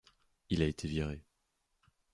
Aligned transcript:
Il 0.49 0.63
a 0.63 0.65
été 0.65 0.87
viré. 0.87 1.23